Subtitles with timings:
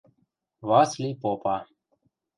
[0.67, 1.57] –Васли попа.